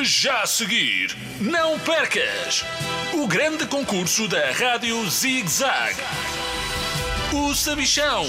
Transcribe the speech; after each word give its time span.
Já 0.00 0.42
a 0.42 0.46
seguir, 0.46 1.16
não 1.40 1.76
percas 1.80 2.64
o 3.14 3.26
grande 3.26 3.66
concurso 3.66 4.28
da 4.28 4.52
Rádio 4.52 5.04
Zig 5.10 5.48
Zag. 5.48 5.96
O 7.32 7.52
Sabichão. 7.52 8.24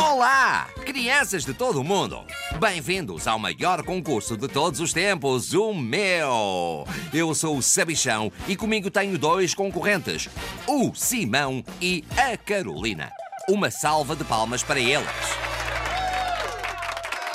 Olá, 0.00 0.66
crianças 0.84 1.44
de 1.44 1.54
todo 1.54 1.80
o 1.80 1.84
mundo! 1.84 2.24
Bem-vindos 2.58 3.28
ao 3.28 3.38
maior 3.38 3.84
concurso 3.84 4.36
de 4.36 4.48
todos 4.48 4.80
os 4.80 4.92
tempos, 4.92 5.54
o 5.54 5.72
meu! 5.72 6.84
Eu 7.12 7.32
sou 7.32 7.58
o 7.58 7.62
Sabichão 7.62 8.32
e 8.48 8.56
comigo 8.56 8.90
tenho 8.90 9.16
dois 9.18 9.54
concorrentes, 9.54 10.28
o 10.66 10.92
Simão 10.94 11.64
e 11.80 12.04
a 12.16 12.36
Carolina. 12.36 13.12
Uma 13.46 13.70
salva 13.70 14.16
de 14.16 14.24
palmas 14.24 14.62
para 14.62 14.80
eles. 14.80 15.06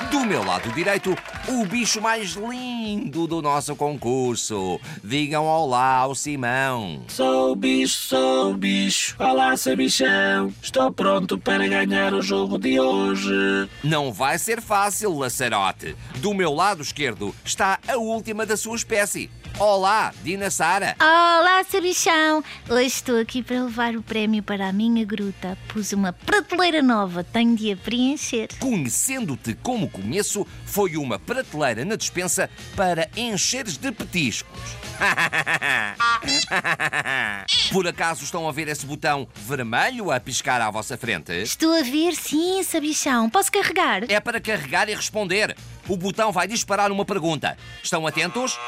Do 0.10 0.22
meu 0.22 0.44
lado 0.44 0.72
direito, 0.72 1.16
o 1.50 1.66
bicho 1.66 2.00
mais 2.00 2.34
lindo 2.34 3.26
do 3.26 3.42
nosso 3.42 3.76
concurso. 3.76 4.80
Digam 5.04 5.46
olá 5.46 5.96
ao 5.96 6.14
Simão. 6.14 7.04
Sou 7.08 7.54
o 7.54 7.56
bicho, 7.56 8.02
sou 8.02 8.52
o 8.52 8.54
bicho. 8.54 9.16
Olá, 9.18 9.58
sabichão. 9.58 10.54
Estou 10.62 10.92
pronto 10.92 11.40
para 11.40 11.68
ganhar 11.68 12.14
o 12.14 12.22
jogo 12.22 12.60
de 12.60 12.80
hoje. 12.80 13.68
Não 13.84 14.14
vai 14.14 14.38
ser 14.38 14.62
fácil, 14.62 15.18
Lacerote. 15.18 15.96
Do 16.18 16.36
meu 16.36 16.54
lado 16.54 16.84
esquerdo 16.84 17.34
está 17.44 17.80
a 17.88 17.98
última 17.98 18.46
da 18.46 18.56
sua 18.56 18.76
espécie. 18.76 19.32
Olá, 19.58 20.14
Dina 20.24 20.52
Sara. 20.52 20.96
Olá, 21.02 21.64
sabichão! 21.68 22.44
Hoje 22.70 22.86
estou 22.86 23.20
aqui 23.20 23.42
para 23.42 23.64
levar 23.64 23.96
o 23.96 24.04
prémio 24.04 24.42
para 24.44 24.70
a 24.70 24.72
minha 24.72 25.04
gruta. 25.04 25.58
Pus 25.68 25.92
uma 25.92 26.14
prateleira 26.14 26.82
nova, 26.82 27.24
tenho 27.24 27.58
de 27.58 27.72
a 27.72 27.76
preencher. 27.76 28.48
Conhecendo-te 28.60 29.56
como 29.56 29.90
conheço, 29.90 30.48
foi 30.66 30.96
uma 30.96 31.18
prateleira 31.18 31.39
na 31.86 31.96
despensa 31.96 32.50
para 32.76 33.10
encheres 33.16 33.78
de 33.78 33.92
petiscos. 33.92 34.60
Por 37.72 37.88
acaso 37.88 38.24
estão 38.24 38.48
a 38.48 38.52
ver 38.52 38.68
esse 38.68 38.86
botão 38.86 39.28
vermelho 39.36 40.12
a 40.12 40.20
piscar 40.20 40.62
à 40.62 40.70
vossa 40.70 40.98
frente? 40.98 41.32
Estou 41.32 41.74
a 41.74 41.84
ver, 41.84 42.16
sim, 42.16 42.62
sabichão. 42.64 43.30
Posso 43.30 43.52
carregar? 43.52 44.04
É 44.10 44.20
para 44.20 44.42
carregar 44.42 44.90
e 44.90 44.96
responder. 44.96 45.56
O 45.88 45.96
botão 45.96 46.32
vai 46.32 46.48
disparar 46.48 46.92
uma 46.92 47.06
pergunta. 47.06 47.58
Estão 47.84 48.06
atentos? 48.06 48.60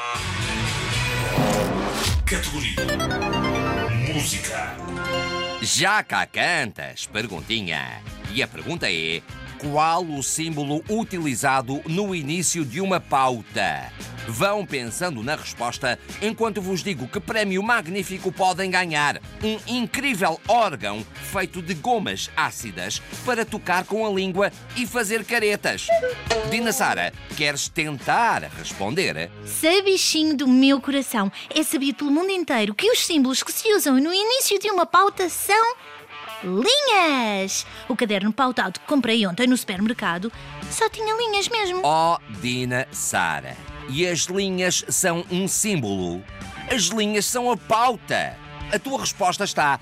Categoria 2.25 2.75
Música. 4.13 4.75
Já 5.61 6.03
cá 6.03 6.25
cantas? 6.25 7.05
Perguntinha. 7.05 8.01
E 8.33 8.41
a 8.41 8.47
pergunta 8.47 8.91
é: 8.91 9.21
qual 9.61 10.03
o 10.03 10.23
símbolo 10.23 10.83
utilizado 10.89 11.83
no 11.85 12.15
início 12.15 12.65
de 12.65 12.81
uma 12.81 12.99
pauta? 12.99 13.91
Vão 14.27 14.65
pensando 14.65 15.21
na 15.21 15.35
resposta 15.35 15.99
enquanto 16.19 16.61
vos 16.61 16.83
digo 16.83 17.07
que 17.07 17.19
prémio 17.19 17.61
magnífico 17.61 18.31
podem 18.31 18.71
ganhar. 18.71 19.19
Um 19.43 19.59
incrível 19.67 20.39
órgão 20.47 21.05
feito 21.31 21.61
de 21.61 21.75
gomas 21.75 22.29
ácidas 22.35 23.01
para 23.23 23.45
tocar 23.45 23.85
com 23.85 24.05
a 24.05 24.09
língua 24.09 24.51
e 24.75 24.87
fazer 24.87 25.23
caretas. 25.25 25.87
Dina 26.49 26.71
Sara, 26.71 27.13
queres 27.37 27.69
tentar 27.69 28.49
responder? 28.57 29.29
Sabichinho 29.45 30.35
do 30.35 30.47
meu 30.47 30.81
coração, 30.81 31.31
é 31.53 31.61
sabido 31.61 31.97
pelo 31.97 32.11
mundo 32.11 32.31
inteiro 32.31 32.73
que 32.73 32.89
os 32.89 33.05
símbolos 33.05 33.43
que 33.43 33.51
se 33.51 33.71
usam 33.73 33.95
no 33.95 34.13
início 34.13 34.59
de 34.59 34.69
uma 34.71 34.87
pauta 34.87 35.29
são. 35.29 35.75
Linhas! 36.43 37.65
O 37.87 37.95
caderno 37.95 38.33
pautado 38.33 38.79
que 38.79 38.85
comprei 38.85 39.25
ontem 39.25 39.47
no 39.47 39.57
supermercado 39.57 40.31
só 40.69 40.89
tinha 40.89 41.15
linhas 41.15 41.47
mesmo. 41.47 41.81
Oh, 41.83 42.17
Dina 42.41 42.87
Sara. 42.91 43.55
E 43.89 44.07
as 44.07 44.21
linhas 44.21 44.83
são 44.89 45.25
um 45.29 45.47
símbolo. 45.47 46.23
As 46.73 46.83
linhas 46.83 47.25
são 47.25 47.51
a 47.51 47.57
pauta. 47.57 48.37
A 48.73 48.79
tua 48.79 48.99
resposta 49.01 49.43
está 49.43 49.79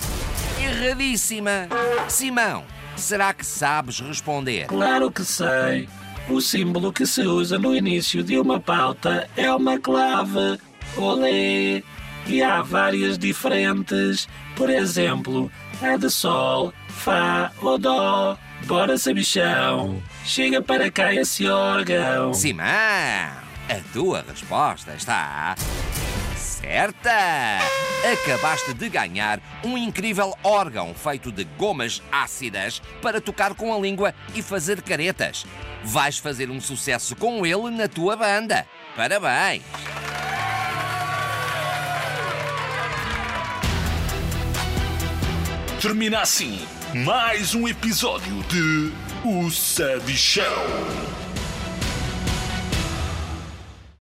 erradíssima. 0.59 1.67
Simão, 2.07 2.65
será 2.95 3.33
que 3.33 3.45
sabes 3.45 3.99
responder? 3.99 4.67
Claro 4.67 5.11
que 5.11 5.23
sei. 5.23 5.87
O 6.27 6.41
símbolo 6.41 6.91
que 6.91 7.05
se 7.05 7.21
usa 7.21 7.57
no 7.57 7.75
início 7.75 8.23
de 8.23 8.37
uma 8.37 8.59
pauta 8.59 9.29
é 9.35 9.51
uma 9.53 9.79
clave. 9.79 10.59
Olé! 10.97 11.83
E 12.29 12.43
há 12.43 12.61
várias 12.61 13.17
diferentes. 13.17 14.29
Por 14.55 14.69
exemplo, 14.69 15.51
a 15.81 15.97
de 15.97 16.09
Sol, 16.11 16.71
Fá 16.87 17.51
ou 17.59 17.79
Dó. 17.79 18.37
Bora, 18.65 18.97
sabichão. 18.97 20.01
Chega 20.23 20.61
para 20.61 20.91
cá 20.91 21.11
esse 21.13 21.47
órgão. 21.47 22.33
Simão, 22.33 22.65
a 22.65 23.79
tua 23.91 24.23
resposta 24.29 24.93
está 24.93 25.55
certa. 26.35 27.59
Acabaste 28.13 28.75
de 28.75 28.89
ganhar 28.89 29.41
um 29.63 29.75
incrível 29.75 30.37
órgão 30.43 30.93
feito 30.93 31.31
de 31.31 31.43
gomas 31.57 32.01
ácidas 32.11 32.79
para 33.01 33.19
tocar 33.19 33.55
com 33.55 33.73
a 33.73 33.79
língua 33.79 34.13
e 34.35 34.43
fazer 34.43 34.83
caretas. 34.83 35.45
Vais 35.83 36.19
fazer 36.19 36.51
um 36.51 36.61
sucesso 36.61 37.15
com 37.15 37.43
ele 37.43 37.71
na 37.71 37.87
tua 37.87 38.15
banda. 38.15 38.67
Parabéns! 38.95 39.63
Termina 45.81 46.19
assim 46.19 46.59
mais 46.93 47.55
um 47.55 47.65
episódio 47.65 48.43
de 48.49 48.91
O 49.23 49.49
Sabichão. 49.49 50.43